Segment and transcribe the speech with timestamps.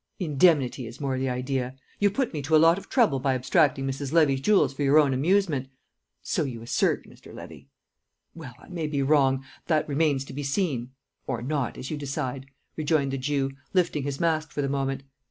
[0.17, 1.75] "Indemnity is more the idea.
[1.99, 4.11] You put me to a lot of trouble by abstracting Mrs.
[4.11, 5.67] Levy's jewels for your own amusement"
[6.33, 7.31] "So you assert, Mr.
[7.35, 7.69] Levy."
[8.33, 10.89] "Well, I may be wrong; that remains to be seen
[11.27, 15.03] or not as you decide," rejoined the Jew, lifting his mask for the moment.